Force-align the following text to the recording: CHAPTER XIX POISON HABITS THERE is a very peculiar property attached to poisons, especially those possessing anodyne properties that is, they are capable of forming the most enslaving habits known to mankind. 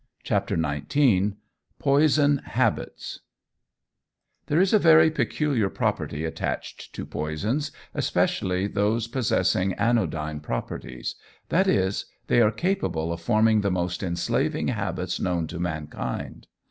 CHAPTER 0.23 0.55
XIX 0.59 1.35
POISON 1.77 2.39
HABITS 2.43 3.19
THERE 4.47 4.59
is 4.59 4.73
a 4.73 4.79
very 4.79 5.11
peculiar 5.11 5.69
property 5.69 6.25
attached 6.25 6.91
to 6.95 7.05
poisons, 7.05 7.71
especially 7.93 8.65
those 8.65 9.07
possessing 9.07 9.73
anodyne 9.73 10.39
properties 10.39 11.13
that 11.49 11.67
is, 11.67 12.07
they 12.25 12.41
are 12.41 12.49
capable 12.49 13.13
of 13.13 13.21
forming 13.21 13.61
the 13.61 13.69
most 13.69 14.01
enslaving 14.01 14.69
habits 14.69 15.19
known 15.19 15.45
to 15.45 15.59
mankind. 15.59 16.47